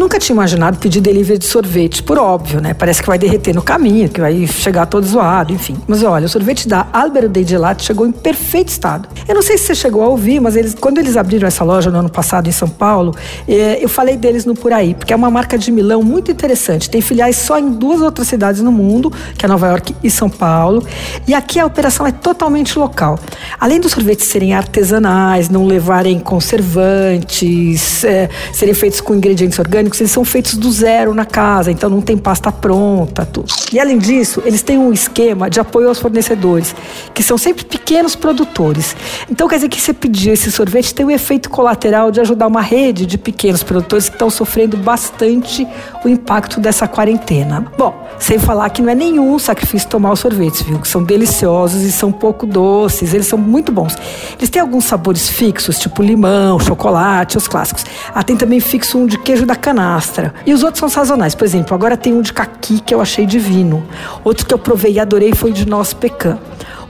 nunca 0.00 0.18
tinha 0.18 0.34
imaginado 0.34 0.78
pedir 0.78 1.00
delivery 1.00 1.38
de 1.38 1.46
sorvete, 1.46 2.02
por 2.02 2.18
óbvio, 2.18 2.60
né? 2.60 2.72
Parece 2.72 3.02
que 3.02 3.06
vai 3.06 3.18
derreter 3.18 3.54
no 3.54 3.60
caminho, 3.60 4.08
que 4.08 4.18
vai 4.18 4.46
chegar 4.46 4.86
todo 4.86 5.06
zoado, 5.06 5.52
enfim. 5.52 5.76
Mas 5.86 6.02
olha, 6.02 6.24
o 6.24 6.28
sorvete 6.28 6.66
da 6.66 6.86
Albero 6.90 7.28
Dei 7.28 7.46
Gelato 7.46 7.84
chegou 7.84 8.06
em 8.06 8.12
perfeito 8.12 8.68
estado. 8.68 9.08
Eu 9.28 9.34
não 9.34 9.42
sei 9.42 9.58
se 9.58 9.66
você 9.66 9.74
chegou 9.74 10.02
a 10.02 10.08
ouvir, 10.08 10.40
mas 10.40 10.56
eles, 10.56 10.74
quando 10.74 10.98
eles 10.98 11.18
abriram 11.18 11.46
essa 11.46 11.62
loja 11.62 11.90
no 11.90 11.98
ano 11.98 12.08
passado 12.08 12.48
em 12.48 12.52
São 12.52 12.68
Paulo, 12.68 13.14
eh, 13.46 13.78
eu 13.80 13.88
falei 13.88 14.16
deles 14.16 14.46
no 14.46 14.54
Por 14.54 14.72
Aí, 14.72 14.94
porque 14.94 15.12
é 15.12 15.16
uma 15.16 15.30
marca 15.30 15.58
de 15.58 15.70
Milão 15.70 16.02
muito 16.02 16.30
interessante. 16.30 16.88
Tem 16.88 17.02
filiais 17.02 17.36
só 17.36 17.58
em 17.58 17.70
duas 17.70 18.00
outras 18.00 18.26
cidades 18.26 18.62
no 18.62 18.72
mundo, 18.72 19.12
que 19.36 19.44
é 19.44 19.48
Nova 19.48 19.66
York 19.68 19.94
e 20.02 20.10
São 20.10 20.30
Paulo. 20.30 20.82
E 21.28 21.34
aqui 21.34 21.60
a 21.60 21.66
operação 21.66 22.06
é 22.06 22.12
totalmente 22.12 22.78
local. 22.78 23.18
Além 23.60 23.78
dos 23.78 23.92
sorvetes 23.92 24.26
serem 24.26 24.54
artesanais, 24.54 25.50
não 25.50 25.66
levarem 25.66 26.18
conservantes, 26.18 28.02
é, 28.04 28.30
serem 28.52 28.72
feitos 28.72 29.00
com 29.00 29.14
ingredientes 29.14 29.58
orgânicos, 29.58 29.89
eles 29.98 30.12
são 30.12 30.24
feitos 30.24 30.54
do 30.54 30.70
zero 30.70 31.14
na 31.14 31.24
casa, 31.24 31.72
então 31.72 31.90
não 31.90 32.00
tem 32.00 32.16
pasta 32.16 32.52
pronta, 32.52 33.26
tudo. 33.26 33.52
E 33.72 33.80
além 33.80 33.98
disso, 33.98 34.42
eles 34.44 34.62
têm 34.62 34.78
um 34.78 34.92
esquema 34.92 35.50
de 35.50 35.58
apoio 35.58 35.88
aos 35.88 35.98
fornecedores, 35.98 36.74
que 37.12 37.22
são 37.22 37.36
sempre 37.36 37.64
pequenos 37.64 37.79
produtores. 38.14 38.94
Então 39.28 39.48
quer 39.48 39.56
dizer 39.56 39.68
que 39.68 39.80
você 39.80 39.92
pedir 39.92 40.30
esse 40.30 40.50
sorvete 40.52 40.94
tem 40.94 41.04
o 41.04 41.10
efeito 41.10 41.50
colateral 41.50 42.10
de 42.10 42.20
ajudar 42.20 42.46
uma 42.46 42.60
rede 42.60 43.04
de 43.04 43.18
pequenos 43.18 43.62
produtores 43.62 44.08
que 44.08 44.14
estão 44.14 44.30
sofrendo 44.30 44.76
bastante 44.76 45.66
o 46.04 46.08
impacto 46.08 46.60
dessa 46.60 46.86
quarentena. 46.86 47.66
Bom, 47.76 48.06
sem 48.18 48.38
falar 48.38 48.70
que 48.70 48.80
não 48.80 48.90
é 48.90 48.94
nenhum 48.94 49.38
sacrifício 49.38 49.88
tomar 49.88 50.12
os 50.12 50.20
sorvetes, 50.20 50.62
viu? 50.62 50.78
Que 50.78 50.86
são 50.86 51.02
deliciosos 51.02 51.82
e 51.82 51.90
são 51.90 52.12
pouco 52.12 52.46
doces, 52.46 53.12
eles 53.12 53.26
são 53.26 53.38
muito 53.38 53.72
bons. 53.72 53.96
Eles 54.38 54.48
têm 54.48 54.62
alguns 54.62 54.84
sabores 54.84 55.28
fixos, 55.28 55.78
tipo 55.78 56.02
limão, 56.02 56.60
chocolate, 56.60 57.36
os 57.36 57.48
clássicos. 57.48 57.84
Ah, 58.14 58.22
tem 58.22 58.36
também 58.36 58.60
fixo 58.60 58.98
um 58.98 59.06
de 59.06 59.18
queijo 59.18 59.44
da 59.44 59.56
canastra. 59.56 60.32
E 60.46 60.52
os 60.52 60.62
outros 60.62 60.78
são 60.78 60.88
sazonais. 60.88 61.34
Por 61.34 61.44
exemplo, 61.44 61.74
agora 61.74 61.96
tem 61.96 62.14
um 62.14 62.22
de 62.22 62.32
caqui 62.32 62.80
que 62.80 62.94
eu 62.94 63.00
achei 63.00 63.26
divino. 63.26 63.82
Outro 64.22 64.46
que 64.46 64.54
eu 64.54 64.58
provei 64.58 64.92
e 64.92 65.00
adorei 65.00 65.34
foi 65.34 65.52
de 65.52 65.66
noz 65.66 65.92
pecan. 65.92 66.38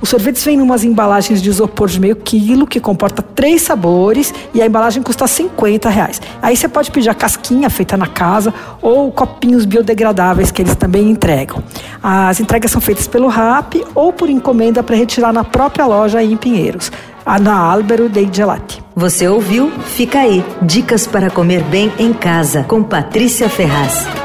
Os 0.01 0.09
sorvetes 0.09 0.45
vêm 0.45 0.59
em 0.59 0.63
umas 0.63 0.85
embalagens 0.85 1.43
de 1.43 1.49
isopor 1.49 1.89
de 1.89 2.01
meio 2.01 2.17
quilo, 2.17 2.67
que 2.67 2.81
comporta 2.81 3.23
três 3.23 3.63
sabores, 3.63 4.33
e 4.55 4.63
a 4.63 4.67
embalagem 4.67 5.03
custa 5.03 5.27
50 5.27 5.89
reais. 5.89 6.21
Aí 6.41 6.57
você 6.57 6.69
pode 6.69 6.91
pedir 6.91 7.11
a 7.11 7.15
casquinha 7.15 7.69
feita 7.69 7.97
na 7.97 8.07
casa 8.07 8.53
ou 8.81 9.11
copinhos 9.13 9.65
biodegradáveis 9.65 10.51
que 10.51 10.63
eles 10.63 10.75
também 10.75 11.11
entregam. 11.11 11.63
As 12.03 12.41
entregas 12.41 12.71
são 12.71 12.81
feitas 12.81 13.07
pelo 13.07 13.29
RAP 13.29 13.75
ou 13.95 14.13
por 14.13 14.31
encomenda 14.31 14.83
para 14.83 14.97
retirar 14.97 15.33
na 15.33 15.45
própria 15.45 15.87
loja 15.87 16.23
em 16.23 16.37
Pinheiros, 16.37 16.91
na 17.41 17.55
Albero 17.55 18.09
dei 18.09 18.29
Gelati. 18.33 18.83
Você 18.97 19.29
ouviu? 19.29 19.71
Fica 19.71 20.21
aí. 20.21 20.45
Dicas 20.63 21.07
para 21.07 21.31
comer 21.31 21.63
bem 21.65 21.93
em 21.99 22.13
casa, 22.13 22.65
com 22.65 22.83
Patrícia 22.83 23.49
Ferraz. 23.49 24.20